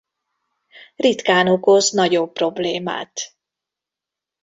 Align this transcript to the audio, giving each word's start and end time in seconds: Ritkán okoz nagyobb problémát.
Ritkán 0.95 1.47
okoz 1.47 1.91
nagyobb 1.91 2.31
problémát. 2.31 3.21